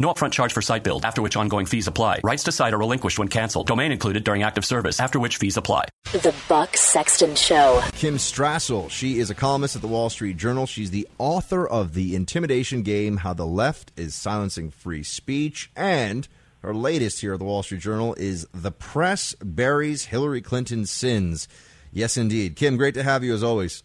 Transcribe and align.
No 0.00 0.10
upfront 0.10 0.32
charge 0.32 0.54
for 0.54 0.62
site 0.62 0.82
build, 0.82 1.04
after 1.04 1.20
which 1.20 1.36
ongoing 1.36 1.66
fees 1.66 1.86
apply. 1.86 2.20
Rights 2.24 2.44
to 2.44 2.52
site 2.52 2.72
are 2.72 2.78
relinquished 2.78 3.18
when 3.18 3.28
canceled. 3.28 3.66
Domain 3.66 3.92
included 3.92 4.24
during 4.24 4.42
active 4.42 4.64
service, 4.64 4.98
after 4.98 5.20
which 5.20 5.36
fees 5.36 5.58
apply. 5.58 5.84
The 6.12 6.34
Buck 6.48 6.74
Sexton 6.74 7.34
Show. 7.34 7.82
Kim 7.92 8.16
Strassel. 8.16 8.88
She 8.88 9.18
is 9.18 9.28
a 9.28 9.34
columnist 9.34 9.76
at 9.76 9.82
the 9.82 9.88
Wall 9.88 10.08
Street 10.08 10.38
Journal. 10.38 10.64
She's 10.64 10.90
the 10.90 11.06
author 11.18 11.68
of 11.68 11.92
The 11.92 12.16
Intimidation 12.16 12.82
Game 12.82 13.18
How 13.18 13.34
the 13.34 13.44
Left 13.44 13.92
is 13.94 14.14
Silencing 14.14 14.70
Free 14.70 15.02
Speech. 15.02 15.70
And 15.76 16.26
her 16.62 16.74
latest 16.74 17.20
here 17.20 17.34
at 17.34 17.38
the 17.38 17.44
Wall 17.44 17.62
Street 17.62 17.82
Journal 17.82 18.14
is 18.14 18.48
The 18.54 18.72
Press 18.72 19.34
Buries 19.44 20.06
Hillary 20.06 20.40
Clinton's 20.40 20.90
Sins. 20.90 21.46
Yes, 21.92 22.16
indeed. 22.16 22.56
Kim, 22.56 22.78
great 22.78 22.94
to 22.94 23.02
have 23.02 23.22
you 23.22 23.34
as 23.34 23.42
always. 23.42 23.82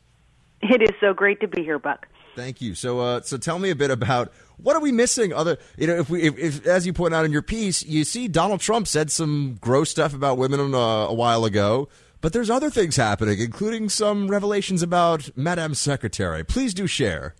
It 0.61 0.81
is 0.81 0.95
so 1.01 1.13
great 1.13 1.41
to 1.41 1.49
be 1.49 1.61
here, 1.61 1.77
Buck. 1.77 2.07
Thank 2.37 2.61
you. 2.61 2.73
So, 2.73 2.99
uh, 2.99 3.21
so 3.21 3.37
tell 3.37 3.59
me 3.59 3.69
a 3.69 3.75
bit 3.75 3.91
about 3.91 4.31
what 4.57 4.75
are 4.75 4.81
we 4.81 4.91
missing? 4.91 5.33
Other, 5.33 5.57
you 5.77 5.87
know, 5.87 5.95
if 5.95 6.09
we, 6.09 6.21
if, 6.23 6.37
if, 6.37 6.65
as 6.65 6.85
you 6.85 6.93
point 6.93 7.13
out 7.13 7.25
in 7.25 7.31
your 7.31 7.41
piece, 7.41 7.85
you 7.85 8.03
see 8.03 8.27
Donald 8.27 8.61
Trump 8.61 8.87
said 8.87 9.11
some 9.11 9.57
gross 9.61 9.89
stuff 9.89 10.13
about 10.13 10.37
women 10.37 10.73
uh, 10.73 10.77
a 10.77 11.13
while 11.13 11.45
ago, 11.45 11.87
but 12.21 12.33
there's 12.33 12.49
other 12.49 12.69
things 12.69 12.95
happening, 12.95 13.39
including 13.39 13.89
some 13.89 14.29
revelations 14.29 14.81
about 14.81 15.29
Madame 15.37 15.75
Secretary. 15.75 16.43
Please 16.43 16.73
do 16.73 16.87
share. 16.87 17.35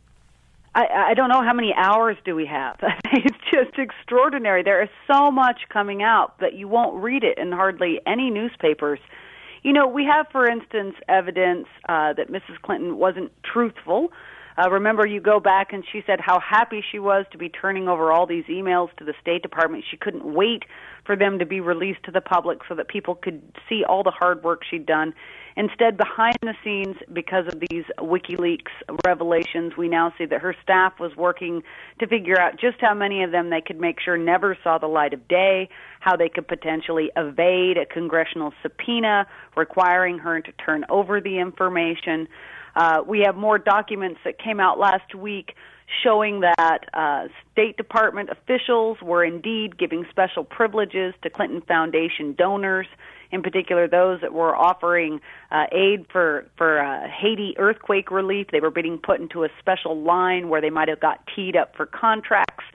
I, 0.76 1.12
I 1.12 1.14
don't 1.14 1.30
know 1.30 1.42
how 1.42 1.54
many 1.54 1.74
hours 1.74 2.18
do 2.26 2.36
we 2.36 2.46
have. 2.46 2.78
it's 3.06 3.38
just 3.52 3.80
extraordinary. 3.80 4.62
There 4.62 4.84
is 4.84 4.90
so 5.12 5.32
much 5.32 5.62
coming 5.70 6.04
out 6.04 6.38
that 6.40 6.54
you 6.54 6.68
won't 6.68 7.02
read 7.02 7.24
it 7.24 7.38
in 7.38 7.52
hardly 7.52 8.02
any 8.06 8.30
newspapers. 8.30 9.00
You 9.64 9.74
know, 9.74 9.88
we 9.88 10.06
have, 10.06 10.28
for 10.32 10.48
instance, 10.48 10.96
evidence 11.08 11.68
uh, 11.90 12.14
that 12.14 12.30
Mrs. 12.30 12.62
Clinton 12.62 12.98
wasn't 12.98 13.32
truthful 13.44 14.12
uh, 14.58 14.70
remember, 14.70 15.06
you 15.06 15.20
go 15.20 15.40
back 15.40 15.74
and 15.74 15.84
she 15.92 16.02
said 16.06 16.20
how 16.22 16.40
happy 16.40 16.84
she 16.92 17.00
was 17.00 17.26
to 17.32 17.38
be 17.38 17.50
turning 17.50 17.88
over 17.90 18.12
all 18.12 18.26
these 18.26 18.46
emails 18.46 18.90
to 18.98 19.04
the 19.04 19.14
State 19.22 19.42
Department. 19.42 19.84
She 19.90 19.98
couldn't 19.98 20.26
wait 20.26 20.64
for 21.06 21.16
them 21.16 21.40
to 21.40 21.46
be 21.46 21.60
released 21.60 22.04
to 22.06 22.12
the 22.12 22.22
public 22.22 22.60
so 22.68 22.76
that 22.76 22.88
people 22.88 23.16
could 23.16 23.42
see 23.68 23.84
all 23.84 24.04
the 24.04 24.12
hard 24.12 24.44
work 24.44 24.62
she'd 24.70 24.86
done. 24.86 25.14
Instead, 25.58 25.98
behind 25.98 26.36
the 26.42 26.54
scenes, 26.64 26.98
because 27.14 27.48
of 27.48 27.62
these 27.70 27.86
WikiLeaks 28.00 28.72
revelations, 29.06 29.74
we 29.78 29.88
now 29.88 30.14
see 30.18 30.26
that 30.26 30.42
her 30.42 30.54
staff 30.62 31.00
was 31.00 31.16
working 31.16 31.64
to 32.00 32.08
figure 32.08 32.40
out 32.40 32.60
just 32.60 32.78
how 32.82 32.94
many 32.94 33.24
of 33.24 33.32
them 33.32 33.50
they 33.50 33.62
could 33.62 33.80
make 33.80 34.00
sure 34.02 34.18
never 34.18 34.58
saw 34.64 34.78
the 34.78 34.88
light 34.88 35.14
of 35.14 35.26
day, 35.30 35.70
how 36.02 36.18
they 36.18 36.28
could 36.28 36.48
potentially 36.48 37.10
evade 37.16 37.78
a 37.78 37.86
congressional 37.86 38.54
subpoena 38.62 39.26
requiring 39.56 40.18
her 40.18 40.42
to 40.42 40.52
turn 40.54 40.84
over 40.90 41.22
the 41.22 41.40
information. 41.40 42.28
Uh, 42.76 43.02
we 43.08 43.22
have 43.26 43.36
more 43.36 43.58
documents 43.58 44.20
that 44.26 44.38
came 44.38 44.60
out 44.60 44.78
last 44.78 45.16
week 45.16 45.56
showing 46.04 46.42
that 46.42 46.80
uh, 46.94 47.28
State 47.52 47.78
Department 47.78 48.30
officials 48.30 48.98
were 49.02 49.24
indeed 49.24 49.78
giving 49.78 50.06
special 50.10 50.44
privileges 50.44 51.14
to 51.22 51.30
Clinton 51.30 51.62
Foundation 51.62 52.34
donors, 52.34 52.88
in 53.32 53.42
particular 53.42 53.88
those 53.88 54.22
that 54.22 54.34
were 54.34 54.56
offering 54.56 55.22
uh, 55.52 55.66
aid 55.72 56.06
for 56.12 56.48
for 56.58 56.80
uh, 56.80 57.08
Haiti 57.08 57.56
earthquake 57.58 58.12
relief. 58.12 58.48
They 58.52 58.60
were 58.60 58.72
being 58.72 58.98
put 58.98 59.20
into 59.20 59.44
a 59.44 59.50
special 59.60 60.02
line 60.02 60.50
where 60.50 60.62
they 60.62 60.70
might 60.70 60.90
have 60.90 61.00
got 61.00 61.20
teed 61.36 61.56
up 61.56 61.76
for 61.76 61.86
contracts. 61.86 62.66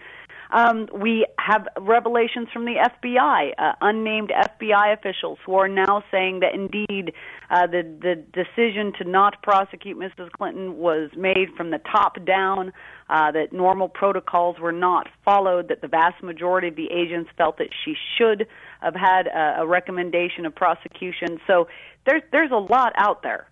Um, 0.52 0.88
we 0.92 1.26
have 1.38 1.68
revelations 1.78 2.48
from 2.52 2.64
the 2.64 2.74
FBI, 2.74 3.52
uh, 3.56 3.72
unnamed 3.80 4.30
FBI 4.30 4.92
officials 4.92 5.38
who 5.46 5.54
are 5.54 5.68
now 5.68 6.02
saying 6.10 6.40
that 6.40 6.54
indeed 6.54 7.14
uh, 7.50 7.66
the 7.66 7.82
the 7.82 8.16
decision 8.32 8.92
to 8.98 9.08
not 9.08 9.42
prosecute 9.42 9.96
Mrs. 9.96 10.30
Clinton 10.32 10.78
was 10.78 11.10
made 11.16 11.48
from 11.56 11.70
the 11.70 11.78
top 11.78 12.24
down. 12.24 12.72
Uh, 13.08 13.32
that 13.32 13.52
normal 13.52 13.88
protocols 13.88 14.56
were 14.60 14.70
not 14.72 15.08
followed. 15.24 15.68
That 15.68 15.80
the 15.80 15.88
vast 15.88 16.22
majority 16.22 16.68
of 16.68 16.76
the 16.76 16.90
agents 16.92 17.28
felt 17.36 17.58
that 17.58 17.70
she 17.84 17.94
should 18.16 18.46
have 18.80 18.94
had 18.94 19.26
a, 19.26 19.62
a 19.62 19.66
recommendation 19.66 20.46
of 20.46 20.54
prosecution. 20.54 21.40
So 21.46 21.68
there's 22.06 22.22
there's 22.32 22.52
a 22.52 22.56
lot 22.56 22.92
out 22.96 23.22
there 23.22 23.46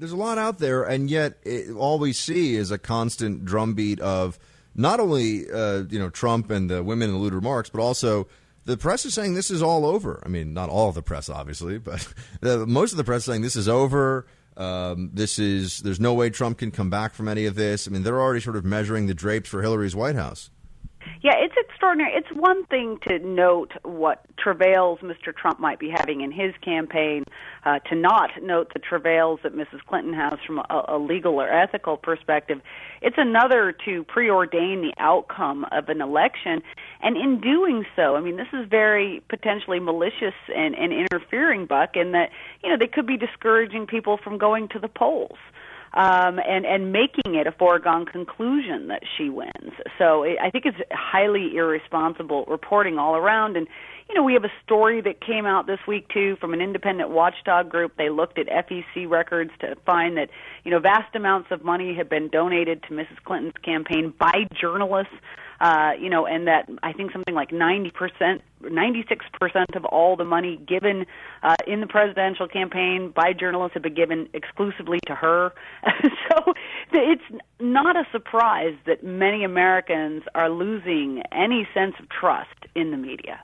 there's 0.00 0.12
a 0.12 0.16
lot 0.16 0.38
out 0.38 0.58
there, 0.58 0.82
and 0.82 1.10
yet 1.10 1.34
it, 1.44 1.70
all 1.76 1.98
we 1.98 2.14
see 2.14 2.56
is 2.56 2.70
a 2.70 2.78
constant 2.78 3.44
drumbeat 3.44 4.00
of 4.00 4.38
not 4.74 5.00
only 5.00 5.50
uh, 5.50 5.84
you 5.88 5.98
know 5.98 6.10
Trump 6.10 6.50
and 6.50 6.70
the 6.70 6.82
women 6.82 7.08
in 7.08 7.14
the 7.14 7.20
lewd 7.20 7.34
remarks, 7.34 7.70
but 7.70 7.80
also 7.80 8.28
the 8.64 8.76
press 8.76 9.04
is 9.04 9.14
saying 9.14 9.34
this 9.34 9.50
is 9.50 9.62
all 9.62 9.86
over. 9.86 10.22
I 10.24 10.28
mean, 10.28 10.52
not 10.52 10.68
all 10.68 10.88
of 10.88 10.94
the 10.94 11.02
press, 11.02 11.28
obviously, 11.28 11.78
but 11.78 12.06
the, 12.40 12.66
most 12.66 12.92
of 12.92 12.98
the 12.98 13.04
press 13.04 13.24
saying 13.24 13.42
this 13.42 13.56
is 13.56 13.68
over. 13.68 14.26
Um, 14.56 15.10
this 15.14 15.38
is 15.38 15.78
there's 15.80 16.00
no 16.00 16.12
way 16.12 16.28
Trump 16.30 16.58
can 16.58 16.70
come 16.70 16.90
back 16.90 17.14
from 17.14 17.28
any 17.28 17.46
of 17.46 17.54
this. 17.54 17.88
I 17.88 17.90
mean, 17.90 18.02
they're 18.02 18.20
already 18.20 18.40
sort 18.40 18.56
of 18.56 18.64
measuring 18.64 19.06
the 19.06 19.14
drapes 19.14 19.48
for 19.48 19.62
Hillary's 19.62 19.96
White 19.96 20.16
House. 20.16 20.50
Yeah, 21.22 21.34
it's 21.36 21.54
extraordinary. 21.56 22.12
It's 22.14 22.30
one 22.32 22.64
thing 22.66 22.98
to 23.06 23.18
note 23.18 23.72
what 23.82 24.24
travails 24.36 25.00
Mr. 25.00 25.34
Trump 25.36 25.60
might 25.60 25.78
be 25.78 25.90
having 25.90 26.22
in 26.22 26.32
his 26.32 26.54
campaign, 26.62 27.24
uh, 27.64 27.78
to 27.90 27.94
not 27.94 28.30
note 28.42 28.72
the 28.72 28.78
travails 28.78 29.40
that 29.42 29.54
Mrs. 29.54 29.84
Clinton 29.86 30.14
has 30.14 30.38
from 30.46 30.58
a, 30.58 30.84
a 30.88 30.98
legal 30.98 31.40
or 31.40 31.48
ethical 31.52 31.96
perspective. 31.96 32.60
It's 33.02 33.16
another 33.18 33.74
to 33.84 34.04
preordain 34.04 34.80
the 34.80 34.94
outcome 34.98 35.66
of 35.72 35.88
an 35.88 36.00
election. 36.00 36.62
And 37.02 37.16
in 37.16 37.40
doing 37.40 37.84
so, 37.94 38.16
I 38.16 38.20
mean, 38.20 38.36
this 38.36 38.48
is 38.52 38.66
very 38.68 39.22
potentially 39.28 39.78
malicious 39.78 40.34
and, 40.54 40.74
and 40.74 40.92
interfering, 40.92 41.66
Buck, 41.66 41.96
in 41.96 42.12
that, 42.12 42.30
you 42.64 42.70
know, 42.70 42.76
they 42.78 42.86
could 42.86 43.06
be 43.06 43.16
discouraging 43.16 43.86
people 43.86 44.16
from 44.16 44.38
going 44.38 44.68
to 44.68 44.78
the 44.78 44.88
polls 44.88 45.38
um, 45.92 46.38
and 46.46 46.64
and 46.64 46.92
making 46.92 47.34
it 47.34 47.46
a 47.46 47.52
foregone 47.52 48.06
conclusion 48.06 48.88
that 48.88 49.02
she 49.16 49.28
wins. 49.28 49.72
So 49.98 50.22
it, 50.22 50.36
I 50.40 50.50
think 50.50 50.66
it's 50.66 50.78
highly 50.92 51.56
irresponsible 51.56 52.44
reporting 52.46 52.98
all 52.98 53.16
around. 53.16 53.56
And 53.56 53.66
you 54.08 54.14
know, 54.14 54.22
we 54.22 54.34
have 54.34 54.44
a 54.44 54.52
story 54.64 55.00
that 55.02 55.24
came 55.24 55.46
out 55.46 55.66
this 55.66 55.80
week 55.86 56.08
too 56.08 56.36
from 56.40 56.52
an 56.52 56.60
independent 56.60 57.10
watchdog 57.10 57.70
group. 57.70 57.92
They 57.96 58.08
looked 58.08 58.38
at 58.38 58.46
FEC 58.46 59.08
records 59.08 59.50
to 59.60 59.76
find 59.84 60.16
that 60.16 60.30
you 60.64 60.70
know 60.70 60.78
vast 60.78 61.14
amounts 61.16 61.48
of 61.50 61.64
money 61.64 61.94
had 61.94 62.08
been 62.08 62.28
donated 62.28 62.82
to 62.84 62.88
Mrs. 62.90 63.22
Clinton's 63.24 63.54
campaign 63.64 64.14
by 64.18 64.46
journalists 64.60 65.14
uh, 65.60 65.92
you 66.00 66.08
know, 66.08 66.26
and 66.26 66.46
that 66.46 66.68
I 66.82 66.92
think 66.92 67.12
something 67.12 67.34
like 67.34 67.50
90%, 67.50 68.40
96% 68.62 69.76
of 69.76 69.84
all 69.84 70.16
the 70.16 70.24
money 70.24 70.56
given 70.56 71.04
uh, 71.42 71.56
in 71.66 71.80
the 71.80 71.86
presidential 71.86 72.48
campaign 72.48 73.12
by 73.14 73.32
journalists 73.32 73.74
have 73.74 73.82
been 73.82 73.94
given 73.94 74.28
exclusively 74.32 74.98
to 75.06 75.14
her. 75.14 75.52
so 76.30 76.54
it's 76.92 77.22
not 77.58 77.96
a 77.96 78.04
surprise 78.10 78.74
that 78.86 79.04
many 79.04 79.44
Americans 79.44 80.22
are 80.34 80.48
losing 80.48 81.22
any 81.30 81.68
sense 81.74 81.94
of 81.98 82.08
trust 82.08 82.66
in 82.74 82.90
the 82.90 82.96
media. 82.96 83.40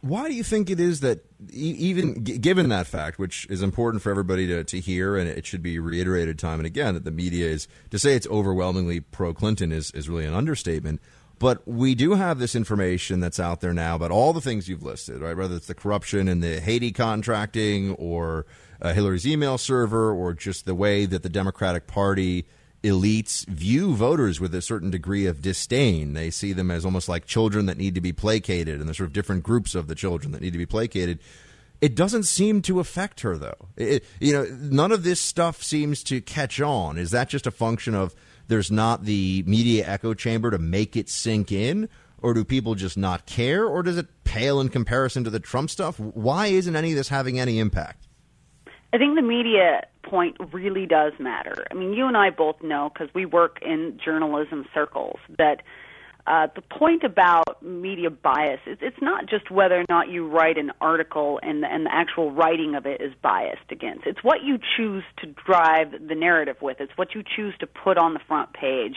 Why 0.00 0.26
do 0.26 0.34
you 0.34 0.42
think 0.42 0.68
it 0.68 0.80
is 0.80 0.98
that, 0.98 1.20
even 1.52 2.24
given 2.24 2.70
that 2.70 2.88
fact, 2.88 3.20
which 3.20 3.46
is 3.48 3.62
important 3.62 4.02
for 4.02 4.10
everybody 4.10 4.48
to, 4.48 4.64
to 4.64 4.80
hear, 4.80 5.16
and 5.16 5.28
it 5.28 5.46
should 5.46 5.62
be 5.62 5.78
reiterated 5.78 6.40
time 6.40 6.58
and 6.58 6.66
again, 6.66 6.94
that 6.94 7.04
the 7.04 7.12
media 7.12 7.46
is 7.46 7.68
to 7.90 8.00
say 8.00 8.16
it's 8.16 8.26
overwhelmingly 8.26 8.98
pro 8.98 9.32
Clinton 9.32 9.70
is, 9.70 9.92
is 9.92 10.08
really 10.08 10.26
an 10.26 10.34
understatement. 10.34 11.00
But 11.42 11.66
we 11.66 11.96
do 11.96 12.14
have 12.14 12.38
this 12.38 12.54
information 12.54 13.18
that's 13.18 13.40
out 13.40 13.60
there 13.60 13.74
now 13.74 13.96
about 13.96 14.12
all 14.12 14.32
the 14.32 14.40
things 14.40 14.68
you've 14.68 14.84
listed, 14.84 15.20
right? 15.20 15.36
Whether 15.36 15.56
it's 15.56 15.66
the 15.66 15.74
corruption 15.74 16.28
in 16.28 16.38
the 16.38 16.60
Haiti 16.60 16.92
contracting 16.92 17.96
or 17.96 18.46
uh, 18.80 18.92
Hillary's 18.92 19.26
email 19.26 19.58
server 19.58 20.12
or 20.12 20.34
just 20.34 20.66
the 20.66 20.74
way 20.76 21.04
that 21.04 21.24
the 21.24 21.28
Democratic 21.28 21.88
Party 21.88 22.46
elites 22.84 23.44
view 23.48 23.96
voters 23.96 24.38
with 24.38 24.54
a 24.54 24.62
certain 24.62 24.88
degree 24.92 25.26
of 25.26 25.42
disdain. 25.42 26.12
They 26.12 26.30
see 26.30 26.52
them 26.52 26.70
as 26.70 26.84
almost 26.84 27.08
like 27.08 27.26
children 27.26 27.66
that 27.66 27.76
need 27.76 27.96
to 27.96 28.00
be 28.00 28.12
placated, 28.12 28.78
and 28.78 28.86
there's 28.86 28.98
sort 28.98 29.08
of 29.08 29.12
different 29.12 29.42
groups 29.42 29.74
of 29.74 29.88
the 29.88 29.96
children 29.96 30.30
that 30.30 30.42
need 30.42 30.52
to 30.52 30.58
be 30.58 30.66
placated. 30.66 31.18
It 31.80 31.96
doesn't 31.96 32.22
seem 32.22 32.62
to 32.62 32.78
affect 32.78 33.22
her, 33.22 33.36
though. 33.36 33.66
It, 33.76 34.04
you 34.20 34.32
know, 34.32 34.44
none 34.60 34.92
of 34.92 35.02
this 35.02 35.20
stuff 35.20 35.60
seems 35.60 36.04
to 36.04 36.20
catch 36.20 36.60
on. 36.60 36.98
Is 36.98 37.10
that 37.10 37.28
just 37.28 37.48
a 37.48 37.50
function 37.50 37.96
of 37.96 38.14
there's 38.52 38.70
not 38.70 39.04
the 39.04 39.42
media 39.46 39.88
echo 39.88 40.12
chamber 40.12 40.50
to 40.50 40.58
make 40.58 40.94
it 40.94 41.08
sink 41.08 41.50
in? 41.50 41.88
Or 42.18 42.34
do 42.34 42.44
people 42.44 42.74
just 42.74 42.98
not 42.98 43.24
care? 43.24 43.66
Or 43.66 43.82
does 43.82 43.96
it 43.96 44.06
pale 44.24 44.60
in 44.60 44.68
comparison 44.68 45.24
to 45.24 45.30
the 45.30 45.40
Trump 45.40 45.70
stuff? 45.70 45.98
Why 45.98 46.48
isn't 46.48 46.76
any 46.76 46.90
of 46.90 46.96
this 46.96 47.08
having 47.08 47.40
any 47.40 47.58
impact? 47.58 48.06
I 48.92 48.98
think 48.98 49.16
the 49.16 49.22
media 49.22 49.86
point 50.02 50.36
really 50.52 50.84
does 50.84 51.14
matter. 51.18 51.66
I 51.70 51.74
mean, 51.74 51.94
you 51.94 52.06
and 52.06 52.16
I 52.16 52.28
both 52.28 52.62
know 52.62 52.90
because 52.92 53.12
we 53.14 53.24
work 53.24 53.58
in 53.62 53.98
journalism 54.04 54.66
circles 54.74 55.18
that 55.38 55.62
uh, 56.26 56.46
the 56.54 56.62
point 56.62 57.02
about 57.02 57.62
media 57.62 58.08
bias 58.08 58.60
is 58.66 58.78
it's 58.80 59.00
not 59.02 59.26
just 59.28 59.50
whether 59.50 59.80
or 59.80 59.84
not 59.88 60.08
you 60.08 60.28
write 60.28 60.56
an 60.56 60.70
article 60.80 61.40
and 61.42 61.62
the, 61.62 61.66
and 61.66 61.86
the 61.86 61.92
actual 61.92 62.30
writing 62.30 62.74
of 62.76 62.86
it 62.86 63.00
is 63.00 63.12
biased 63.22 63.70
against. 63.70 64.06
It's 64.06 64.22
what 64.22 64.42
you 64.44 64.58
choose 64.76 65.02
to 65.18 65.26
drive 65.26 65.90
the 65.90 66.14
narrative 66.14 66.56
with. 66.62 66.76
It's 66.80 66.92
what 66.96 67.14
you 67.14 67.24
choose 67.24 67.54
to 67.58 67.66
put 67.66 67.98
on 67.98 68.14
the 68.14 68.20
front 68.28 68.52
page 68.52 68.96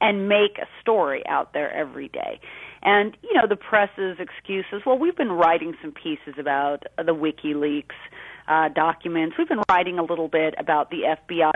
and 0.00 0.28
make 0.28 0.58
a 0.58 0.66
story 0.80 1.22
out 1.28 1.52
there 1.52 1.72
every 1.72 2.08
day. 2.08 2.40
And 2.82 3.16
you 3.22 3.34
know 3.34 3.46
the 3.46 3.56
press's 3.56 4.18
excuses. 4.18 4.82
Well, 4.86 4.98
we've 4.98 5.16
been 5.16 5.32
writing 5.32 5.74
some 5.80 5.92
pieces 5.92 6.34
about 6.38 6.84
the 6.96 7.14
WikiLeaks 7.14 7.84
uh, 8.48 8.68
documents. 8.70 9.36
We've 9.38 9.48
been 9.48 9.62
writing 9.68 9.98
a 9.98 10.02
little 10.02 10.28
bit 10.28 10.54
about 10.58 10.90
the 10.90 11.16
FBI. 11.30 11.52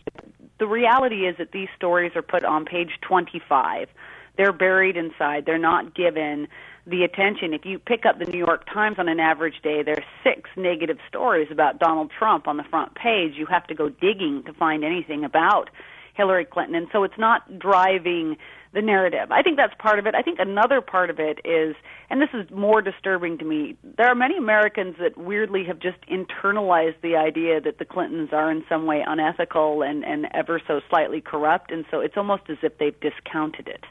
The 0.58 0.66
reality 0.66 1.26
is 1.26 1.36
that 1.38 1.52
these 1.52 1.68
stories 1.76 2.12
are 2.14 2.22
put 2.22 2.44
on 2.44 2.64
page 2.64 2.90
25. 3.00 3.88
They're 4.36 4.52
buried 4.52 4.96
inside. 4.96 5.44
They're 5.46 5.58
not 5.58 5.94
given 5.94 6.48
the 6.86 7.02
attention. 7.02 7.52
If 7.52 7.64
you 7.64 7.78
pick 7.78 8.06
up 8.06 8.18
the 8.18 8.26
New 8.26 8.38
York 8.38 8.66
Times 8.72 8.96
on 8.98 9.08
an 9.08 9.18
average 9.18 9.60
day, 9.62 9.82
there's 9.82 10.04
six 10.22 10.50
negative 10.56 10.98
stories 11.08 11.48
about 11.50 11.78
Donald 11.78 12.12
Trump 12.16 12.46
on 12.46 12.56
the 12.56 12.64
front 12.64 12.94
page. 12.94 13.32
You 13.34 13.46
have 13.46 13.66
to 13.66 13.74
go 13.74 13.88
digging 13.88 14.42
to 14.46 14.52
find 14.52 14.84
anything 14.84 15.24
about 15.24 15.70
Hillary 16.14 16.44
Clinton. 16.44 16.74
And 16.76 16.86
so 16.92 17.02
it's 17.04 17.18
not 17.18 17.58
driving 17.58 18.36
the 18.72 18.82
narrative. 18.82 19.32
I 19.32 19.42
think 19.42 19.56
that's 19.56 19.72
part 19.78 19.98
of 19.98 20.06
it. 20.06 20.14
I 20.14 20.22
think 20.22 20.38
another 20.38 20.80
part 20.80 21.08
of 21.08 21.18
it 21.18 21.40
is, 21.44 21.74
and 22.10 22.20
this 22.20 22.28
is 22.34 22.50
more 22.50 22.82
disturbing 22.82 23.38
to 23.38 23.44
me, 23.44 23.76
there 23.96 24.06
are 24.06 24.14
many 24.14 24.36
Americans 24.36 24.96
that 25.00 25.16
weirdly 25.16 25.64
have 25.64 25.78
just 25.78 25.98
internalized 26.10 27.00
the 27.02 27.16
idea 27.16 27.60
that 27.60 27.78
the 27.78 27.84
Clintons 27.84 28.30
are 28.32 28.50
in 28.50 28.64
some 28.68 28.84
way 28.84 29.02
unethical 29.06 29.82
and, 29.82 30.04
and 30.04 30.26
ever 30.34 30.60
so 30.66 30.80
slightly 30.90 31.20
corrupt, 31.20 31.70
and 31.70 31.84
so 31.90 32.00
it's 32.00 32.16
almost 32.16 32.42
as 32.50 32.58
if 32.62 32.76
they've 32.78 32.98
discounted 33.00 33.66
it. 33.66 33.84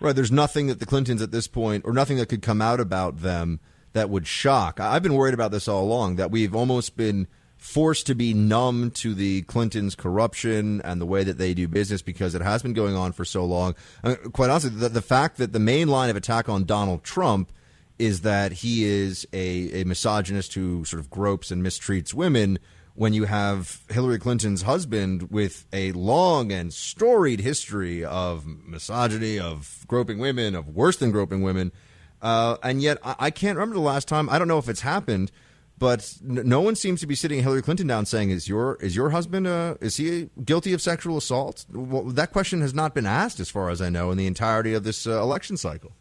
Right. 0.00 0.16
There's 0.16 0.32
nothing 0.32 0.68
that 0.68 0.80
the 0.80 0.86
Clintons 0.86 1.20
at 1.20 1.30
this 1.30 1.46
point, 1.46 1.84
or 1.84 1.92
nothing 1.92 2.16
that 2.16 2.26
could 2.26 2.42
come 2.42 2.62
out 2.62 2.80
about 2.80 3.20
them 3.20 3.60
that 3.92 4.08
would 4.08 4.26
shock. 4.26 4.80
I've 4.80 5.02
been 5.02 5.14
worried 5.14 5.34
about 5.34 5.50
this 5.50 5.68
all 5.68 5.84
along, 5.84 6.16
that 6.16 6.30
we've 6.30 6.54
almost 6.54 6.96
been 6.96 7.26
forced 7.60 8.06
to 8.06 8.14
be 8.14 8.32
numb 8.32 8.90
to 8.90 9.14
the 9.14 9.42
Clintons' 9.42 9.94
corruption 9.94 10.80
and 10.82 10.98
the 10.98 11.06
way 11.06 11.22
that 11.22 11.36
they 11.36 11.52
do 11.52 11.68
business 11.68 12.00
because 12.00 12.34
it 12.34 12.40
has 12.40 12.62
been 12.62 12.72
going 12.72 12.96
on 12.96 13.12
for 13.12 13.24
so 13.24 13.44
long. 13.44 13.74
I 14.02 14.08
mean, 14.08 14.16
quite 14.32 14.48
honestly, 14.48 14.70
the, 14.70 14.88
the, 14.88 15.02
fact 15.02 15.36
that 15.36 15.52
the 15.52 15.58
main 15.58 15.88
line 15.88 16.08
of 16.08 16.16
attack 16.16 16.48
on 16.48 16.64
Donald 16.64 17.04
Trump 17.04 17.52
is 17.98 18.22
that 18.22 18.52
he 18.52 18.84
is 18.84 19.28
a, 19.34 19.82
a 19.82 19.84
misogynist 19.84 20.54
who 20.54 20.86
sort 20.86 21.00
of 21.00 21.10
gropes 21.10 21.50
and 21.50 21.62
mistreats 21.62 22.14
women. 22.14 22.58
When 23.00 23.14
you 23.14 23.24
have 23.24 23.80
Hillary 23.88 24.18
Clinton's 24.18 24.60
husband 24.60 25.30
with 25.30 25.64
a 25.72 25.92
long 25.92 26.52
and 26.52 26.70
storied 26.70 27.40
history 27.40 28.04
of 28.04 28.44
misogyny, 28.44 29.38
of 29.38 29.86
groping 29.88 30.18
women, 30.18 30.54
of 30.54 30.68
worse 30.68 30.98
than 30.98 31.10
groping 31.10 31.40
women, 31.40 31.72
uh, 32.20 32.58
and 32.62 32.82
yet 32.82 32.98
I, 33.02 33.14
I 33.18 33.30
can't 33.30 33.56
remember 33.56 33.76
the 33.76 33.80
last 33.80 34.06
time. 34.06 34.28
I 34.28 34.38
don't 34.38 34.48
know 34.48 34.58
if 34.58 34.68
it's 34.68 34.82
happened 34.82 35.32
but 35.78 36.18
no 36.22 36.60
one 36.60 36.76
seems 36.76 37.00
to 37.00 37.06
be 37.06 37.14
sitting 37.14 37.42
Hillary 37.42 37.62
Clinton 37.62 37.86
down 37.86 38.04
saying, 38.04 38.28
"Is 38.28 38.46
your 38.46 38.76
is 38.82 38.94
your 38.94 39.08
husband 39.10 39.46
uh, 39.46 39.76
is 39.80 39.96
he 39.96 40.28
guilty 40.44 40.74
of 40.74 40.82
sexual 40.82 41.16
assault?" 41.16 41.64
Well, 41.72 42.02
that 42.02 42.32
question 42.32 42.60
has 42.60 42.74
not 42.74 42.94
been 42.94 43.06
asked, 43.06 43.40
as 43.40 43.48
far 43.48 43.70
as 43.70 43.80
I 43.80 43.88
know, 43.88 44.10
in 44.10 44.18
the 44.18 44.26
entirety 44.26 44.74
of 44.74 44.84
this 44.84 45.06
uh, 45.06 45.22
election 45.22 45.56
cycle. 45.56 45.92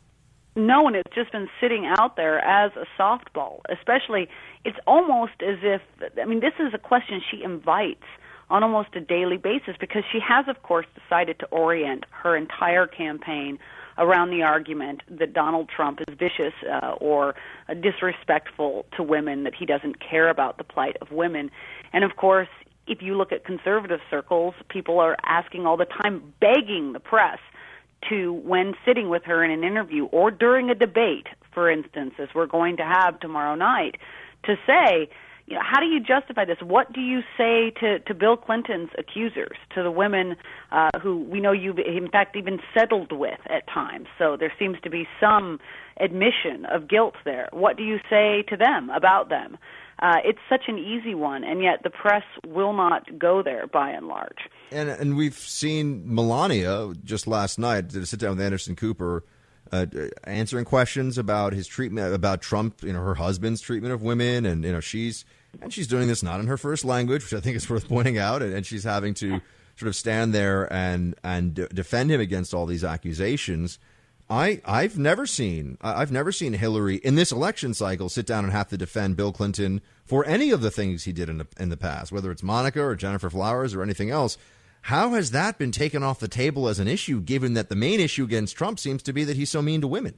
No, 0.59 0.88
and 0.88 0.95
it's 0.95 1.15
just 1.15 1.31
been 1.31 1.47
sitting 1.61 1.85
out 1.85 2.17
there 2.17 2.39
as 2.39 2.71
a 2.75 2.85
softball. 3.01 3.61
Especially, 3.69 4.27
it's 4.65 4.77
almost 4.85 5.41
as 5.41 5.57
if 5.63 5.81
I 6.21 6.25
mean, 6.25 6.41
this 6.41 6.53
is 6.59 6.73
a 6.73 6.77
question 6.77 7.21
she 7.31 7.44
invites 7.44 8.03
on 8.50 8.63
almost 8.63 8.89
a 8.95 9.00
daily 9.00 9.38
basis 9.38 9.75
because 9.79 10.03
she 10.11 10.19
has, 10.19 10.47
of 10.47 10.61
course, 10.63 10.85
decided 11.01 11.39
to 11.39 11.45
orient 11.47 12.06
her 12.11 12.35
entire 12.35 12.88
campaign 12.88 13.57
around 13.97 14.31
the 14.31 14.41
argument 14.44 15.01
that 15.09 15.33
Donald 15.33 15.69
Trump 15.69 16.00
is 16.07 16.15
vicious 16.17 16.53
uh, 16.69 16.95
or 17.00 17.35
disrespectful 17.81 18.85
to 18.95 19.03
women, 19.03 19.44
that 19.44 19.53
he 19.53 19.65
doesn't 19.65 20.00
care 20.00 20.29
about 20.29 20.57
the 20.57 20.63
plight 20.63 20.97
of 21.01 21.12
women. 21.12 21.51
And 21.94 22.03
of 22.03 22.15
course, 22.15 22.47
if 22.88 23.01
you 23.01 23.15
look 23.15 23.31
at 23.31 23.45
conservative 23.45 24.00
circles, 24.09 24.55
people 24.67 25.00
are 25.00 25.15
asking 25.23 25.65
all 25.65 25.77
the 25.77 25.85
time, 25.85 26.33
begging 26.39 26.94
the 26.94 27.00
press 27.00 27.39
to, 28.10 28.34
when 28.34 28.74
sitting 28.86 29.10
with 29.10 29.24
her 29.25 29.44
in 29.44 29.51
an 29.51 29.63
interview 29.63 30.06
or 30.06 30.31
during 30.31 30.69
a 30.69 30.75
debate, 30.75 31.28
for 31.54 31.69
instance, 31.69 32.13
as 32.19 32.30
we're 32.34 32.48
going 32.48 32.78
to 32.78 32.84
have 32.84 33.19
tomorrow 33.19 33.56
night, 33.56 33.96
to 34.46 34.56
say, 34.66 35.10
you 35.48 35.56
know, 35.56 35.62
how 35.63 35.80
do 35.80 35.88
you 35.88 36.00
justify 36.00 36.46
this? 36.46 36.57
What 36.62 36.94
do 36.94 37.01
you 37.01 37.22
say 37.36 37.72
to, 37.81 38.00
to 38.00 38.13
Bill 38.13 38.38
Clinton's 38.38 38.92
accusers, 39.00 39.57
to 39.74 39.81
the 39.81 39.90
women 39.90 40.36
uh, 40.72 40.90
who 41.01 41.24
we 41.24 41.42
know 41.42 41.51
you've, 41.51 41.80
in 41.80 42.07
fact, 42.12 42.36
even 42.36 42.60
settled 42.78 43.12
with 43.12 43.40
at 43.48 43.68
times? 43.68 44.07
So 44.19 44.38
there 44.40 44.54
seems 44.60 44.78
to 44.84 44.92
be 44.92 45.07
some 45.19 45.60
admission 46.00 46.66
of 46.72 46.88
guilt 46.88 47.16
there. 47.25 47.50
What 47.51 47.78
do 47.78 47.84
you 47.84 47.98
say 48.10 48.44
to 48.50 48.56
them 48.56 48.92
about 48.92 49.30
them? 49.30 49.57
Uh, 50.01 50.18
it's 50.24 50.40
such 50.48 50.63
an 50.68 50.78
easy 50.78 51.13
one, 51.13 51.44
and 51.44 51.62
yet 51.62 51.84
the 51.84 51.90
press 51.90 52.24
will 52.48 52.74
not 52.74 53.19
go 53.19 53.44
there 53.44 53.68
by 53.68 53.90
and 53.90 54.07
large. 54.07 54.38
And 54.72 54.90
and 54.90 55.18
we've 55.18 55.38
seen 55.38 56.04
Melania 56.06 56.94
just 57.04 57.28
last 57.28 57.60
night 57.60 57.90
did 57.90 58.01
a 58.01 58.06
sit 58.06 58.19
down 58.19 58.31
with 58.31 58.42
Anderson 58.42 58.75
Cooper. 58.75 59.24
Uh, 59.72 59.86
answering 60.24 60.66
questions 60.66 61.19
about 61.19 61.54
his 61.54 61.68
treatment 61.68 62.12
about 62.12 62.42
Trump, 62.42 62.81
you 62.81 62.92
know, 62.92 63.04
her 63.04 63.13
husband's 63.13 63.62
treatment 63.62 63.94
of 63.94 64.01
women, 64.01 64.46
and 64.46 64.63
you 64.63 64.72
know, 64.72 64.80
she's 64.80 65.25
and 65.62 65.72
she's 65.72 65.86
doing 65.86 66.07
this 66.07 66.24
not 66.24 66.40
in 66.40 66.48
her 66.48 66.57
first 66.57 66.84
language, 66.86 67.24
which 67.24 67.34
I 67.34 67.40
think 67.40 67.56
is 67.56 67.69
worth 67.69 67.88
pointing 67.88 68.18
out, 68.18 68.42
and, 68.42 68.54
and 68.54 68.66
she's 68.66 68.84
having 68.84 69.13
to 69.16 69.42
sort 69.75 69.88
of 69.88 69.96
stand 69.96 70.34
there 70.34 70.72
and 70.74 71.16
and 71.24 71.68
defend 71.74 72.12
him 72.12 72.19
against 72.19 72.54
all 72.54 72.66
these 72.66 72.84
accusations. 72.84 73.80
I 74.29 74.61
I've 74.63 74.97
never 74.97 75.25
seen 75.25 75.77
I've 75.81 76.11
never 76.11 76.31
seen 76.31 76.53
Hillary 76.53 76.97
in 76.97 77.15
this 77.15 77.31
election 77.31 77.73
cycle 77.73 78.09
sit 78.09 78.27
down 78.27 78.43
and 78.43 78.53
have 78.53 78.69
to 78.69 78.77
defend 78.77 79.17
Bill 79.17 79.31
Clinton 79.31 79.81
for 80.05 80.25
any 80.25 80.51
of 80.51 80.62
the 80.62 80.71
things 80.71 81.03
he 81.03 81.12
did 81.12 81.29
in 81.29 81.39
the 81.39 81.48
in 81.59 81.69
the 81.69 81.77
past, 81.77 82.12
whether 82.12 82.31
it's 82.31 82.43
Monica 82.43 82.81
or 82.81 82.95
Gennifer 82.95 83.31
Flowers 83.31 83.74
or 83.74 83.81
anything 83.81 84.12
else. 84.12 84.38
How 84.83 85.09
has 85.09 85.31
that 85.31 85.57
been 85.57 85.71
taken 85.71 86.03
off 86.03 86.19
the 86.19 86.27
table 86.27 86.69
as 86.69 86.79
an 86.79 86.88
issue, 86.88 87.19
given 87.19 87.53
that 87.55 87.69
the 87.69 87.75
main 87.75 88.00
issue 88.00 88.24
against 88.24 88.55
Trump 88.55 88.79
seems 88.79 89.03
to 89.03 89.13
be 89.13 89.24
that 89.25 89.36
he's 89.36 89.50
so 89.50 89.62
mean 89.62 89.81
to 89.81 89.88
women? 89.88 90.17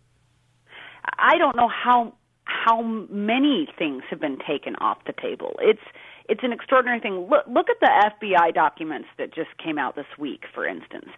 I 1.17 1.37
don't 1.37 1.55
know 1.55 1.69
how 1.69 2.13
how 2.43 2.81
many 2.81 3.67
things 3.77 4.03
have 4.09 4.19
been 4.19 4.37
taken 4.45 4.75
off 4.75 4.99
the 5.05 5.13
table. 5.13 5.55
It's 5.59 5.81
it's 6.29 6.43
an 6.43 6.53
extraordinary 6.53 6.99
thing. 6.99 7.27
Look, 7.29 7.45
look 7.47 7.67
at 7.69 7.79
the 7.81 7.89
FBI 8.21 8.53
documents 8.53 9.07
that 9.17 9.33
just 9.33 9.49
came 9.57 9.77
out 9.77 9.95
this 9.95 10.05
week, 10.17 10.43
for 10.53 10.65
instance. 10.65 11.09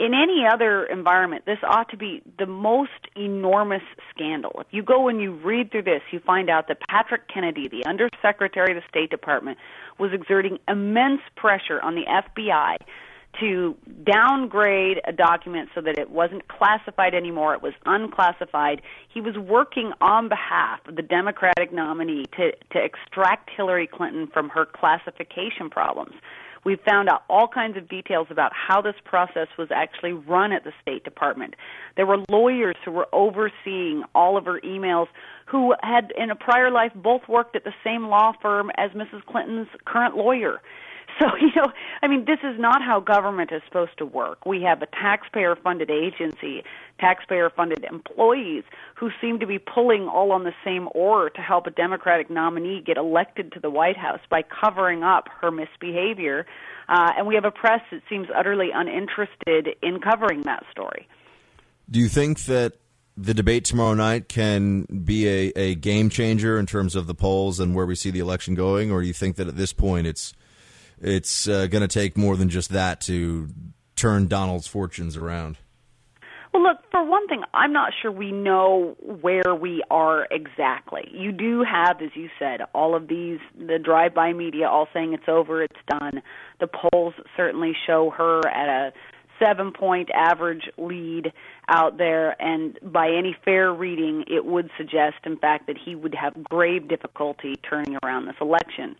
In 0.00 0.14
any 0.14 0.46
other 0.50 0.86
environment, 0.86 1.44
this 1.44 1.58
ought 1.62 1.90
to 1.90 1.96
be 1.98 2.22
the 2.38 2.46
most 2.46 2.88
enormous 3.16 3.82
scandal. 4.08 4.52
If 4.58 4.68
you 4.70 4.82
go 4.82 5.08
and 5.08 5.20
you 5.20 5.32
read 5.32 5.70
through 5.70 5.82
this, 5.82 6.00
you 6.10 6.20
find 6.20 6.48
out 6.48 6.68
that 6.68 6.78
Patrick 6.88 7.28
Kennedy, 7.28 7.68
the 7.68 7.84
Undersecretary 7.86 8.74
of 8.74 8.82
the 8.82 8.88
State 8.88 9.10
Department, 9.10 9.58
was 9.98 10.10
exerting 10.14 10.58
immense 10.66 11.20
pressure 11.36 11.82
on 11.82 11.96
the 11.96 12.04
FBI 12.06 12.78
to 13.40 13.76
downgrade 14.10 15.02
a 15.06 15.12
document 15.12 15.68
so 15.74 15.82
that 15.82 15.98
it 15.98 16.10
wasn't 16.10 16.48
classified 16.48 17.14
anymore, 17.14 17.52
it 17.52 17.62
was 17.62 17.74
unclassified. 17.84 18.80
He 19.12 19.20
was 19.20 19.36
working 19.36 19.92
on 20.00 20.30
behalf 20.30 20.80
of 20.88 20.96
the 20.96 21.02
Democratic 21.02 21.74
nominee 21.74 22.24
to, 22.38 22.52
to 22.72 22.82
extract 22.82 23.50
Hillary 23.54 23.86
Clinton 23.86 24.28
from 24.32 24.48
her 24.48 24.64
classification 24.64 25.68
problems. 25.70 26.14
We 26.64 26.76
found 26.76 27.08
out 27.08 27.22
all 27.28 27.48
kinds 27.48 27.76
of 27.76 27.88
details 27.88 28.26
about 28.30 28.52
how 28.54 28.82
this 28.82 28.94
process 29.04 29.48
was 29.58 29.68
actually 29.74 30.12
run 30.12 30.52
at 30.52 30.64
the 30.64 30.72
State 30.82 31.04
Department. 31.04 31.54
There 31.96 32.06
were 32.06 32.18
lawyers 32.28 32.76
who 32.84 32.90
were 32.90 33.08
overseeing 33.12 34.04
all 34.14 34.36
of 34.36 34.44
her 34.44 34.60
emails 34.60 35.06
who 35.46 35.74
had, 35.82 36.12
in 36.16 36.30
a 36.30 36.36
prior 36.36 36.70
life, 36.70 36.92
both 36.94 37.22
worked 37.28 37.56
at 37.56 37.64
the 37.64 37.72
same 37.82 38.08
law 38.08 38.32
firm 38.42 38.70
as 38.76 38.90
Mrs. 38.90 39.24
Clinton's 39.26 39.68
current 39.84 40.16
lawyer. 40.16 40.60
So, 41.20 41.26
you 41.40 41.50
know, 41.54 41.70
I 42.02 42.08
mean, 42.08 42.24
this 42.24 42.38
is 42.42 42.58
not 42.58 42.82
how 42.82 43.00
government 43.00 43.52
is 43.52 43.62
supposed 43.66 43.96
to 43.98 44.06
work. 44.06 44.46
We 44.46 44.62
have 44.62 44.82
a 44.82 44.86
taxpayer 44.86 45.54
funded 45.56 45.90
agency, 45.90 46.64
taxpayer 46.98 47.50
funded 47.50 47.84
employees 47.84 48.64
who 48.96 49.10
seem 49.20 49.38
to 49.40 49.46
be 49.46 49.58
pulling 49.58 50.08
all 50.08 50.32
on 50.32 50.44
the 50.44 50.54
same 50.64 50.88
oar 50.94 51.30
to 51.30 51.40
help 51.40 51.66
a 51.66 51.70
Democratic 51.70 52.30
nominee 52.30 52.82
get 52.84 52.96
elected 52.96 53.52
to 53.52 53.60
the 53.60 53.70
White 53.70 53.96
House 53.96 54.20
by 54.28 54.42
covering 54.42 55.02
up 55.02 55.28
her 55.40 55.50
misbehavior. 55.50 56.46
Uh, 56.88 57.12
and 57.16 57.26
we 57.26 57.34
have 57.34 57.44
a 57.44 57.50
press 57.50 57.80
that 57.92 58.02
seems 58.08 58.28
utterly 58.34 58.70
uninterested 58.74 59.68
in 59.82 60.00
covering 60.00 60.42
that 60.42 60.64
story. 60.72 61.06
Do 61.90 62.00
you 62.00 62.08
think 62.08 62.44
that 62.44 62.74
the 63.16 63.34
debate 63.34 63.64
tomorrow 63.64 63.94
night 63.94 64.28
can 64.28 64.84
be 64.84 65.28
a, 65.28 65.52
a 65.56 65.74
game 65.74 66.08
changer 66.08 66.58
in 66.58 66.66
terms 66.66 66.96
of 66.96 67.06
the 67.06 67.14
polls 67.14 67.60
and 67.60 67.74
where 67.74 67.84
we 67.84 67.94
see 67.94 68.10
the 68.10 68.20
election 68.20 68.54
going, 68.54 68.90
or 68.90 69.02
do 69.02 69.06
you 69.06 69.12
think 69.12 69.36
that 69.36 69.46
at 69.46 69.56
this 69.56 69.72
point 69.72 70.06
it's 70.06 70.32
it's 71.00 71.48
uh, 71.48 71.66
going 71.66 71.82
to 71.82 71.88
take 71.88 72.16
more 72.16 72.36
than 72.36 72.48
just 72.48 72.70
that 72.70 73.00
to 73.02 73.48
turn 73.96 74.28
Donald's 74.28 74.66
fortunes 74.66 75.16
around? 75.16 75.58
Well, 76.52 76.64
look, 76.64 76.78
for 76.90 77.04
one 77.04 77.28
thing, 77.28 77.42
I'm 77.54 77.72
not 77.72 77.92
sure 78.00 78.10
we 78.10 78.32
know 78.32 78.96
where 79.00 79.54
we 79.54 79.84
are 79.88 80.26
exactly. 80.32 81.08
You 81.12 81.30
do 81.30 81.62
have, 81.62 82.02
as 82.02 82.10
you 82.14 82.28
said, 82.40 82.62
all 82.74 82.96
of 82.96 83.06
these, 83.06 83.38
the 83.56 83.78
drive 83.78 84.14
by 84.14 84.32
media 84.32 84.68
all 84.68 84.88
saying 84.92 85.12
it's 85.12 85.28
over, 85.28 85.62
it's 85.62 85.78
done. 85.88 86.22
The 86.58 86.66
polls 86.66 87.14
certainly 87.36 87.72
show 87.86 88.10
her 88.10 88.40
at 88.48 88.68
a 88.68 88.92
seven 89.38 89.72
point 89.72 90.10
average 90.12 90.68
lead 90.76 91.32
out 91.68 91.98
there, 91.98 92.40
and 92.42 92.76
by 92.82 93.08
any 93.08 93.36
fair 93.44 93.72
reading, 93.72 94.24
it 94.26 94.44
would 94.44 94.70
suggest, 94.76 95.18
in 95.24 95.36
fact, 95.36 95.68
that 95.68 95.76
he 95.82 95.94
would 95.94 96.14
have 96.16 96.34
grave 96.44 96.88
difficulty 96.88 97.54
turning 97.68 97.96
around 98.02 98.26
this 98.26 98.36
election. 98.40 98.96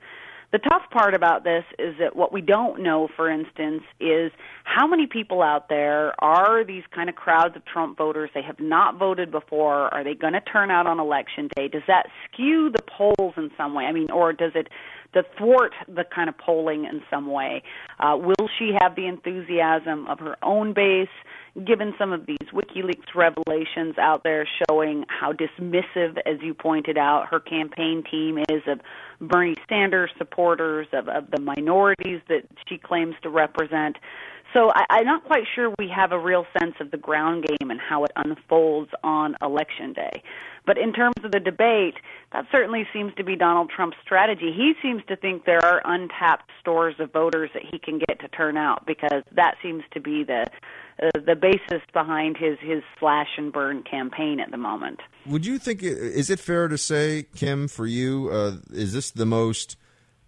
The 0.52 0.59
tough 0.59 0.83
part 0.90 1.14
about 1.14 1.45
this 1.45 1.62
is 1.78 1.95
that 2.00 2.16
what 2.16 2.33
we 2.33 2.40
don't 2.40 2.83
know, 2.83 3.09
for 3.14 3.30
instance, 3.30 3.83
is 4.00 4.33
how 4.64 4.87
many 4.88 5.07
people 5.07 5.42
out 5.42 5.69
there 5.69 6.12
are 6.23 6.64
these 6.64 6.83
kind 6.92 7.09
of 7.09 7.14
crowds 7.14 7.54
of 7.54 7.64
Trump 7.64 7.97
voters. 7.97 8.30
They 8.35 8.42
have 8.42 8.59
not 8.59 8.99
voted 8.99 9.30
before. 9.30 9.95
Are 9.95 10.02
they 10.02 10.14
going 10.14 10.33
to 10.33 10.40
turn 10.40 10.73
out 10.73 10.88
on 10.88 10.99
election 10.99 11.49
day? 11.54 11.69
Does 11.69 11.85
that 11.87 12.07
skew 12.26 12.69
the 12.75 12.83
polls 12.83 13.35
in 13.37 13.52
some 13.57 13.75
way? 13.75 13.85
I 13.85 13.92
mean, 13.92 14.11
or 14.11 14.33
does 14.33 14.52
it 14.57 14.69
to 15.14 15.23
thwart 15.38 15.73
the 15.87 16.04
kind 16.04 16.28
of 16.28 16.37
polling 16.37 16.85
in 16.85 17.00
some 17.09 17.30
way? 17.30 17.62
Uh, 18.00 18.16
will 18.16 18.49
she 18.59 18.73
have 18.80 18.97
the 18.97 19.07
enthusiasm 19.07 20.07
of 20.09 20.19
her 20.19 20.37
own 20.42 20.73
base? 20.73 21.09
Given 21.66 21.95
some 21.99 22.12
of 22.12 22.26
these 22.26 22.49
WikiLeaks 22.52 23.14
revelations 23.14 23.99
out 23.99 24.23
there 24.23 24.47
showing 24.69 25.04
how 25.09 25.33
dismissive, 25.33 26.19
as 26.26 26.40
you 26.42 26.54
pointed 26.54 26.97
out, 26.97 27.28
her 27.30 27.40
campaign 27.40 28.04
team 28.09 28.38
is 28.38 28.62
of 28.66 28.80
Bernie 29.21 29.57
Sanders 29.69 30.11
supporters, 30.16 30.87
of, 30.92 31.09
of 31.09 31.30
the 31.30 31.40
minorities 31.40 32.21
that 32.28 32.42
she 32.69 32.78
claims 32.78 33.14
to 33.23 33.28
represent. 33.28 33.97
So 34.52 34.71
I, 34.75 34.85
I'm 34.90 35.04
not 35.04 35.25
quite 35.25 35.45
sure 35.54 35.73
we 35.78 35.88
have 35.95 36.12
a 36.12 36.19
real 36.19 36.47
sense 36.59 36.75
of 36.80 36.90
the 36.90 36.97
ground 36.97 37.45
game 37.45 37.71
and 37.71 37.80
how 37.80 38.04
it 38.04 38.11
unfolds 38.16 38.90
on 39.02 39.37
election 39.42 39.92
day. 39.92 40.23
But 40.66 40.76
in 40.78 40.92
terms 40.92 41.14
of 41.25 41.33
the 41.33 41.40
debate, 41.40 41.95
that 42.33 42.47
certainly 42.52 42.87
seems 42.92 43.14
to 43.14 43.25
be 43.25 43.35
Donald 43.37 43.71
Trump's 43.75 43.97
strategy. 44.02 44.52
He 44.54 44.75
seems 44.83 45.02
to 45.09 45.16
think 45.16 45.45
there 45.45 45.64
are 45.64 45.80
untapped 45.85 46.50
stores 46.61 46.95
of 46.99 47.12
voters 47.12 47.50
that 47.54 47.62
he 47.71 47.78
can 47.78 47.99
get 47.99 48.21
to 48.21 48.28
turn 48.28 48.57
out 48.57 48.87
because 48.87 49.23
that 49.35 49.54
seems 49.62 49.83
to 49.92 50.00
be 50.00 50.25
the 50.25 50.47
uh, 51.02 51.11
the 51.14 51.35
basis 51.35 51.83
behind 51.92 52.37
his 52.37 52.59
his 52.61 52.83
slash 52.99 53.28
and 53.37 53.52
burn 53.52 53.83
campaign 53.83 54.40
at 54.40 54.50
the 54.50 54.57
moment. 54.57 55.00
Would 55.26 55.47
you 55.47 55.59
think 55.59 55.83
is 55.83 56.30
it 56.30 56.38
fair 56.40 56.69
to 56.69 56.78
say, 56.78 57.26
Kim, 57.35 57.69
for 57.69 57.87
you, 57.87 58.30
uh, 58.30 58.57
is 58.73 58.92
this 58.92 59.11
the 59.11 59.26
most 59.26 59.76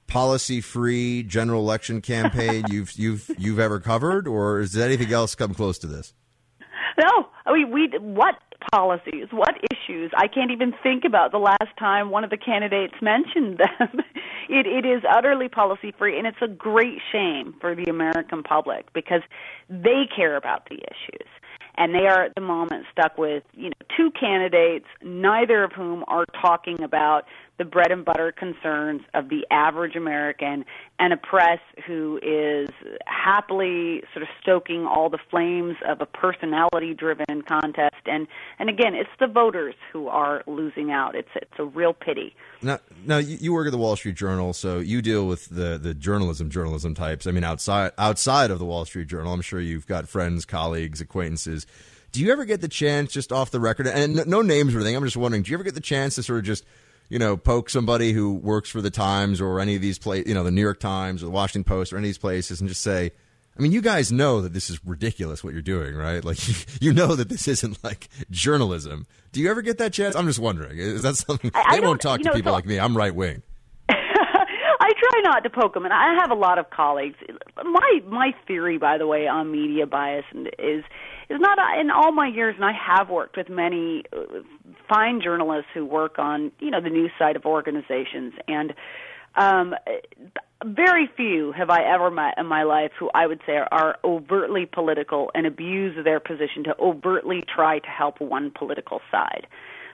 policy-free 0.06 1.22
general 1.22 1.62
election 1.62 2.00
campaign 2.00 2.64
you've 2.70 2.92
you've 2.92 3.30
you've 3.38 3.58
ever 3.58 3.80
covered, 3.80 4.26
or 4.26 4.60
is 4.60 4.76
anything 4.76 5.12
else 5.12 5.34
come 5.34 5.54
close 5.54 5.78
to 5.78 5.86
this? 5.86 6.14
No, 6.98 7.28
I 7.46 7.52
mean 7.52 7.70
we 7.70 7.88
what 7.98 8.36
policies, 8.70 9.26
what 9.30 9.56
issues. 9.72 10.10
I 10.16 10.28
can't 10.28 10.50
even 10.50 10.72
think 10.82 11.04
about 11.04 11.32
the 11.32 11.38
last 11.38 11.76
time 11.78 12.10
one 12.10 12.24
of 12.24 12.30
the 12.30 12.36
candidates 12.36 12.94
mentioned 13.02 13.58
them. 13.58 13.88
it, 14.48 14.66
it 14.66 14.86
is 14.86 15.02
utterly 15.10 15.48
policy 15.48 15.92
free, 15.96 16.18
and 16.18 16.26
it's 16.26 16.40
a 16.40 16.48
great 16.48 16.98
shame 17.10 17.54
for 17.60 17.74
the 17.74 17.90
American 17.90 18.42
public 18.42 18.92
because 18.92 19.22
they 19.68 20.04
care 20.14 20.36
about 20.36 20.68
the 20.68 20.76
issues. 20.76 21.28
And 21.76 21.94
they 21.94 22.06
are 22.06 22.24
at 22.24 22.34
the 22.34 22.42
moment 22.42 22.84
stuck 22.92 23.16
with, 23.16 23.44
you 23.54 23.70
know, 23.70 23.81
two 23.96 24.10
candidates, 24.18 24.86
neither 25.02 25.64
of 25.64 25.72
whom 25.72 26.04
are 26.08 26.24
talking 26.40 26.82
about 26.82 27.24
the 27.58 27.64
bread 27.64 27.92
and 27.92 28.04
butter 28.04 28.32
concerns 28.32 29.02
of 29.14 29.28
the 29.28 29.46
average 29.50 29.94
American 29.94 30.64
and 30.98 31.12
a 31.12 31.16
press 31.16 31.60
who 31.86 32.18
is 32.22 32.70
happily 33.06 34.02
sort 34.12 34.22
of 34.22 34.28
stoking 34.40 34.86
all 34.86 35.10
the 35.10 35.18
flames 35.30 35.76
of 35.86 36.00
a 36.00 36.06
personality 36.06 36.94
driven 36.94 37.42
contest. 37.42 38.02
And 38.06 38.26
and 38.58 38.68
again 38.68 38.94
it's 38.94 39.10
the 39.20 39.26
voters 39.26 39.74
who 39.92 40.08
are 40.08 40.42
losing 40.46 40.90
out. 40.90 41.14
It's 41.14 41.28
it's 41.36 41.52
a 41.58 41.64
real 41.64 41.92
pity. 41.92 42.34
Now 42.62 42.80
now 43.04 43.18
you 43.18 43.52
work 43.52 43.66
at 43.66 43.72
the 43.72 43.78
Wall 43.78 43.96
Street 43.96 44.16
Journal 44.16 44.52
so 44.54 44.78
you 44.78 45.02
deal 45.02 45.26
with 45.26 45.48
the 45.48 45.78
the 45.78 45.94
journalism 45.94 46.50
journalism 46.50 46.94
types. 46.94 47.26
I 47.26 47.30
mean 47.30 47.44
outside 47.44 47.92
outside 47.98 48.50
of 48.50 48.58
the 48.58 48.64
Wall 48.64 48.84
Street 48.84 49.08
Journal 49.08 49.32
I'm 49.32 49.42
sure 49.42 49.60
you've 49.60 49.86
got 49.86 50.08
friends 50.08 50.44
colleagues 50.44 51.00
acquaintances 51.00 51.66
do 52.12 52.20
you 52.20 52.30
ever 52.30 52.44
get 52.44 52.60
the 52.60 52.68
chance 52.68 53.12
just 53.12 53.32
off 53.32 53.50
the 53.50 53.60
record 53.60 53.86
and 53.86 54.26
no 54.26 54.42
names 54.42 54.74
or 54.74 54.78
anything 54.78 54.96
I'm 54.96 55.04
just 55.04 55.16
wondering 55.16 55.42
do 55.42 55.50
you 55.50 55.56
ever 55.56 55.64
get 55.64 55.74
the 55.74 55.80
chance 55.80 56.14
to 56.16 56.22
sort 56.22 56.38
of 56.38 56.44
just 56.44 56.64
you 57.12 57.18
know, 57.18 57.36
poke 57.36 57.68
somebody 57.68 58.12
who 58.12 58.32
works 58.32 58.70
for 58.70 58.80
the 58.80 58.88
Times 58.88 59.38
or 59.38 59.60
any 59.60 59.76
of 59.76 59.82
these 59.82 59.98
places, 59.98 60.26
you 60.26 60.34
know, 60.34 60.42
the 60.42 60.50
New 60.50 60.62
York 60.62 60.80
Times 60.80 61.22
or 61.22 61.26
the 61.26 61.32
Washington 61.32 61.62
Post 61.62 61.92
or 61.92 61.98
any 61.98 62.06
of 62.06 62.08
these 62.08 62.16
places 62.16 62.58
and 62.58 62.70
just 62.70 62.80
say, 62.80 63.10
I 63.54 63.60
mean, 63.60 63.70
you 63.70 63.82
guys 63.82 64.10
know 64.10 64.40
that 64.40 64.54
this 64.54 64.70
is 64.70 64.82
ridiculous 64.82 65.44
what 65.44 65.52
you're 65.52 65.60
doing, 65.60 65.94
right? 65.94 66.24
Like, 66.24 66.38
you 66.80 66.90
know 66.94 67.14
that 67.14 67.28
this 67.28 67.46
isn't 67.48 67.84
like 67.84 68.08
journalism. 68.30 69.06
Do 69.32 69.40
you 69.40 69.50
ever 69.50 69.60
get 69.60 69.76
that 69.76 69.92
chance? 69.92 70.16
I'm 70.16 70.26
just 70.26 70.38
wondering. 70.38 70.78
Is 70.78 71.02
that 71.02 71.16
something? 71.16 71.50
I, 71.54 71.76
they 71.76 71.86
won't 71.86 72.00
talk 72.00 72.20
to 72.20 72.28
know, 72.28 72.32
people 72.32 72.50
so, 72.50 72.54
like 72.54 72.64
me. 72.64 72.80
I'm 72.80 72.96
right 72.96 73.14
wing. 73.14 73.42
I 73.90 74.92
try 74.98 75.20
not 75.22 75.44
to 75.44 75.50
poke 75.50 75.74
them, 75.74 75.84
and 75.84 75.92
I 75.92 76.14
have 76.18 76.30
a 76.30 76.34
lot 76.34 76.58
of 76.58 76.70
colleagues. 76.70 77.16
My 77.62 78.00
my 78.06 78.34
theory, 78.46 78.78
by 78.78 78.96
the 78.96 79.06
way, 79.06 79.26
on 79.26 79.52
media 79.52 79.86
bias 79.86 80.24
is 80.58 80.82
is 81.32 81.40
not 81.40 81.58
in 81.80 81.90
all 81.90 82.12
my 82.12 82.28
years, 82.28 82.54
and 82.56 82.64
I 82.64 82.72
have 82.72 83.08
worked 83.08 83.36
with 83.36 83.48
many 83.48 84.04
uh, 84.12 84.40
fine 84.88 85.20
journalists 85.22 85.70
who 85.74 85.84
work 85.84 86.18
on 86.18 86.52
you 86.60 86.70
know 86.70 86.80
the 86.80 86.90
news 86.90 87.10
side 87.18 87.36
of 87.36 87.46
organizations 87.46 88.34
and 88.48 88.74
um 89.34 89.74
very 90.64 91.08
few 91.16 91.52
have 91.52 91.70
I 91.70 91.82
ever 91.82 92.10
met 92.10 92.34
in 92.38 92.46
my 92.46 92.62
life 92.62 92.92
who 92.98 93.10
I 93.14 93.26
would 93.26 93.40
say 93.46 93.54
are, 93.54 93.68
are 93.72 93.96
overtly 94.04 94.66
political 94.66 95.30
and 95.34 95.46
abuse 95.46 95.96
their 96.04 96.20
position 96.20 96.64
to 96.64 96.78
overtly 96.78 97.42
try 97.52 97.78
to 97.80 97.88
help 97.88 98.20
one 98.20 98.52
political 98.56 99.00
side. 99.10 99.46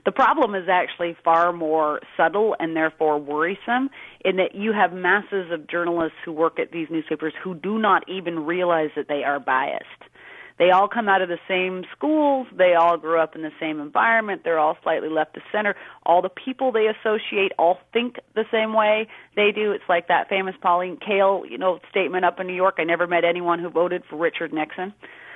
The 0.04 0.12
problem 0.12 0.54
is 0.54 0.68
actually 0.68 1.16
far 1.24 1.52
more 1.52 2.00
subtle 2.16 2.54
and 2.58 2.76
therefore 2.76 3.18
worrisome 3.18 3.90
in 4.24 4.36
that 4.36 4.54
you 4.54 4.72
have 4.72 4.92
masses 4.92 5.50
of 5.52 5.68
journalists 5.68 6.18
who 6.24 6.32
work 6.32 6.58
at 6.58 6.70
these 6.70 6.88
newspapers 6.90 7.32
who 7.42 7.54
do 7.54 7.78
not 7.78 8.08
even 8.08 8.40
realize 8.44 8.90
that 8.96 9.08
they 9.08 9.24
are 9.24 9.40
biased 9.40 9.84
they 10.58 10.70
all 10.70 10.88
come 10.88 11.08
out 11.08 11.22
of 11.22 11.28
the 11.28 11.38
same 11.46 11.84
schools. 11.96 12.46
They 12.56 12.74
all 12.74 12.96
grew 12.96 13.20
up 13.20 13.34
in 13.34 13.42
the 13.42 13.52
same 13.60 13.80
environment. 13.80 14.42
They're 14.44 14.58
all 14.58 14.76
slightly 14.82 15.08
left 15.08 15.36
of 15.36 15.42
center. 15.52 15.76
All 16.04 16.20
the 16.22 16.28
people 16.28 16.72
they 16.72 16.86
associate 16.86 17.52
all 17.58 17.78
think 17.92 18.16
the 18.34 18.44
same 18.50 18.72
way 18.72 19.06
they 19.36 19.52
do. 19.52 19.72
It's 19.72 19.88
like 19.88 20.08
that 20.08 20.28
famous 20.28 20.54
Pauline 20.60 20.96
Kael, 20.96 21.48
you 21.48 21.58
know, 21.58 21.78
statement 21.90 22.24
up 22.24 22.40
in 22.40 22.46
New 22.46 22.56
York. 22.56 22.76
I 22.78 22.84
never 22.84 23.06
met 23.06 23.24
anyone 23.24 23.58
who 23.58 23.68
voted 23.68 24.02
for 24.08 24.16
Richard 24.16 24.52
Nixon. 24.52 24.92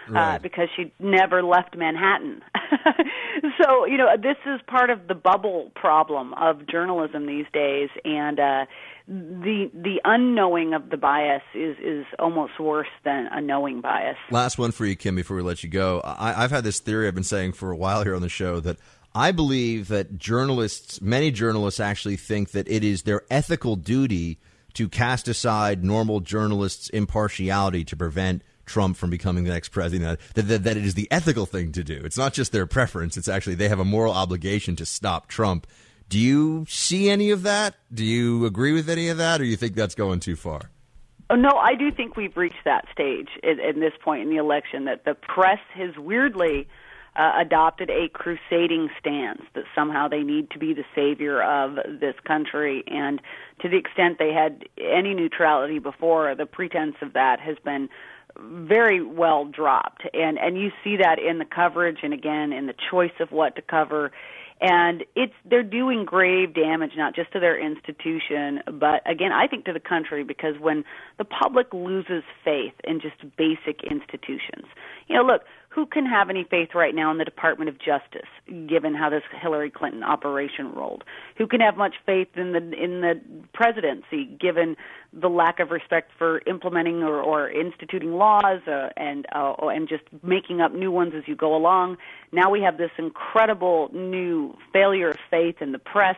Uh, 0.09 0.13
right. 0.13 0.35
Uh, 0.35 0.39
because 0.41 0.69
she 0.77 0.93
never 0.99 1.45
left 1.45 1.77
Manhattan. 1.77 2.43
so, 3.63 3.87
you 3.87 3.97
know, 3.97 4.09
this 4.21 4.37
is 4.47 4.61
part 4.67 4.91
of 4.91 5.07
the 5.07 5.15
bubble 5.15 5.71
problem 5.77 6.35
of 6.35 6.67
journalism 6.67 7.27
these 7.27 7.47
days, 7.53 7.89
and 8.05 8.41
uh, 8.41 8.65
the 9.09 9.71
the 9.75 10.01
unknowing 10.05 10.75
of 10.75 10.91
the 10.91 10.97
bias 10.97 11.43
is 11.55 11.77
is 11.79 12.07
almost 12.19 12.59
worse 12.61 12.89
than 13.05 13.29
a 13.33 13.41
knowing 13.41 13.81
bias. 13.81 14.17
Last 14.31 14.59
one 14.59 14.73
for 14.73 14.87
you, 14.87 14.97
Kim, 14.97 15.17
before 15.17 15.37
we 15.37 15.43
let 15.43 15.63
you 15.63 15.69
go. 15.69 16.01
I, 16.05 16.45
I've 16.45 16.51
had 16.51 16.65
this 16.65 16.81
theory 16.81 17.09
I've 17.09 17.15
been 17.15 17.25
saying 17.25 17.53
for 17.53 17.71
a 17.71 17.77
while 17.77 18.05
here 18.05 18.15
on 18.15 18.23
the 18.23 18.29
show 18.29 18.61
that 18.61 18.79
I 19.15 19.33
believe 19.33 19.89
that 19.89 20.19
journalists, 20.19 21.01
many 21.03 21.31
journalists, 21.31 21.81
actually 21.81 22.17
think 22.17 22.53
that 22.53 22.69
it 22.69 22.85
is 22.85 23.03
their 23.03 23.23
ethical 23.31 23.77
duty 23.77 24.39
to 24.75 24.89
cast 24.89 25.29
aside 25.29 25.85
normal 25.85 26.21
journalists' 26.21 26.89
impartiality 26.91 27.85
to 27.85 27.97
prevent 27.97 28.43
Trump 28.65 28.97
from 28.97 29.11
becoming 29.11 29.45
the 29.45 29.51
next 29.51 29.69
president. 29.69 30.19
That, 30.35 30.43
that, 30.43 30.65
that 30.65 30.77
it 30.77 30.85
is 30.85 30.95
the 30.95 31.09
ethical 31.11 31.45
thing 31.45 31.73
to 31.73 31.85
do. 31.85 32.01
It's 32.05 32.17
not 32.17 32.33
just 32.33 32.53
their 32.53 32.67
preference. 32.67 33.17
It's 33.17 33.29
actually 33.29 33.57
they 33.57 33.69
have 33.69 33.81
a 33.81 33.85
moral 33.85 34.15
obligation 34.15 34.77
to 34.77 34.87
stop 34.87 35.27
Trump 35.27 35.67
do 36.13 36.19
you 36.19 36.67
see 36.69 37.09
any 37.09 37.31
of 37.31 37.43
that? 37.45 37.75
Do 37.91 38.05
you 38.05 38.45
agree 38.45 38.73
with 38.73 38.91
any 38.91 39.09
of 39.09 39.17
that, 39.17 39.41
or 39.41 39.45
you 39.45 39.57
think 39.57 39.75
that's 39.75 39.95
going 39.95 40.21
too 40.21 40.37
far? 40.37 40.71
Oh, 41.31 41.37
no, 41.37 41.53
I 41.57 41.75
do 41.75 41.91
think 41.91 42.19
we've 42.19 42.37
reached 42.37 42.65
that 42.67 42.85
stage 42.93 43.31
at, 43.43 43.59
at 43.59 43.77
this 43.77 43.95
point 44.05 44.21
in 44.21 44.29
the 44.29 44.37
election 44.37 44.85
that 44.85 45.07
the 45.07 45.15
press 45.15 45.61
has 45.73 45.97
weirdly 45.97 46.69
uh, 47.17 47.33
adopted 47.41 47.89
a 47.89 48.11
crusading 48.11 48.91
stance 49.01 49.41
that 49.55 49.65
somehow 49.75 50.07
they 50.07 50.23
need 50.23 50.51
to 50.51 50.59
be 50.59 50.75
the 50.75 50.85
savior 50.95 51.43
of 51.43 51.77
this 51.99 52.15
country. 52.27 52.85
And 52.89 53.23
to 53.63 53.71
the 53.71 53.79
extent 53.79 54.19
they 54.19 54.35
had 54.35 54.65
any 54.77 55.15
neutrality 55.15 55.79
before, 55.79 56.35
the 56.35 56.45
pretense 56.45 56.97
of 57.01 57.15
that 57.15 57.41
has 57.41 57.57
been 57.65 57.89
very 58.39 59.03
well 59.03 59.47
dropped. 59.47 60.03
And 60.13 60.39
and 60.39 60.61
you 60.61 60.73
see 60.85 60.99
that 60.99 61.19
in 61.19 61.39
the 61.39 61.47
coverage 61.47 62.01
and 62.03 62.13
again 62.13 62.53
in 62.53 62.67
the 62.67 62.75
choice 62.91 63.19
of 63.19 63.33
what 63.33 63.57
to 63.57 63.63
cover 63.63 64.13
and 64.63 65.05
it's 65.17 65.35
they're 65.45 65.65
doing 65.65 66.05
grave 66.05 66.55
damage 66.55 66.93
not 66.97 67.15
just 67.15 67.33
to 67.33 67.41
their 67.41 67.61
institution 67.61 68.61
but 68.67 69.03
again 69.11 69.33
I 69.33 69.49
think 69.49 69.65
to 69.67 69.73
the 69.73 69.81
country 69.81 70.23
because 70.23 70.55
when 70.59 70.85
the 71.19 71.25
public 71.25 71.75
loses 71.75 72.23
faith 72.45 72.75
in 72.85 73.01
just 73.01 73.17
basic 73.37 73.83
institutions 73.83 74.67
you 75.09 75.17
know 75.17 75.25
look 75.25 75.43
who 75.75 75.87
can 75.87 76.05
have 76.05 76.29
any 76.29 76.45
faith 76.45 76.71
right 76.75 76.95
now 76.95 77.11
in 77.11 77.19
the 77.19 77.25
Department 77.25 77.71
of 77.71 77.79
Justice, 77.79 78.29
given 78.69 78.95
how 78.95 79.09
this 79.09 79.23
Hillary 79.41 79.71
Clinton 79.71 80.03
operation 80.03 80.71
rolled? 80.73 81.03
Who 81.39 81.47
can 81.47 81.61
have 81.61 81.77
much 81.77 81.95
faith 82.05 82.29
in 82.37 82.53
the 82.53 82.59
in 82.59 83.01
the 83.01 83.21
presidency, 83.55 84.27
given 84.39 84.77
the 85.15 85.29
lack 85.29 85.61
of 85.61 85.71
respect 85.71 86.11
for 86.19 86.43
implementing 86.47 87.03
or, 87.03 87.23
or 87.23 87.51
instituting 87.51 88.13
laws 88.13 88.61
uh, 88.67 88.91
and 88.97 89.27
uh, 89.35 89.55
and 89.61 89.89
just 89.89 90.03
making 90.23 90.61
up 90.61 90.75
new 90.75 90.91
ones 90.91 91.15
as 91.17 91.23
you 91.27 91.37
go 91.37 91.57
along? 91.57 91.97
Now 92.33 92.51
we 92.51 92.61
have 92.61 92.77
this 92.77 92.91
incredible 92.99 93.89
new 93.95 94.55
failure 94.73 95.11
of 95.11 95.19
faith 95.31 95.57
in 95.63 95.73
the 95.73 95.79
press. 95.79 96.17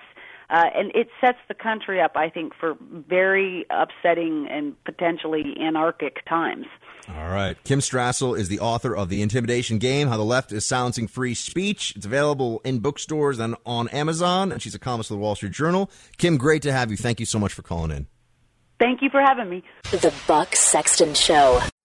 Uh, 0.50 0.64
and 0.74 0.90
it 0.94 1.08
sets 1.20 1.38
the 1.48 1.54
country 1.54 2.00
up, 2.00 2.12
I 2.16 2.28
think, 2.28 2.52
for 2.58 2.76
very 2.80 3.64
upsetting 3.70 4.46
and 4.50 4.74
potentially 4.84 5.56
anarchic 5.60 6.24
times. 6.26 6.66
All 7.08 7.28
right. 7.28 7.56
Kim 7.64 7.80
Strassel 7.80 8.38
is 8.38 8.48
the 8.48 8.60
author 8.60 8.96
of 8.96 9.08
The 9.08 9.20
Intimidation 9.22 9.78
Game 9.78 10.08
How 10.08 10.16
the 10.16 10.24
Left 10.24 10.52
is 10.52 10.64
Silencing 10.64 11.06
Free 11.06 11.34
Speech. 11.34 11.94
It's 11.96 12.06
available 12.06 12.60
in 12.64 12.78
bookstores 12.78 13.38
and 13.38 13.56
on 13.66 13.88
Amazon, 13.88 14.52
and 14.52 14.62
she's 14.62 14.74
a 14.74 14.78
columnist 14.78 15.08
for 15.08 15.14
the 15.14 15.20
Wall 15.20 15.34
Street 15.34 15.52
Journal. 15.52 15.90
Kim, 16.16 16.38
great 16.38 16.62
to 16.62 16.72
have 16.72 16.90
you. 16.90 16.96
Thank 16.96 17.20
you 17.20 17.26
so 17.26 17.38
much 17.38 17.52
for 17.52 17.62
calling 17.62 17.90
in. 17.90 18.06
Thank 18.80 19.02
you 19.02 19.10
for 19.10 19.20
having 19.20 19.48
me. 19.48 19.62
The 19.90 20.12
Buck 20.26 20.56
Sexton 20.56 21.14
Show. 21.14 21.60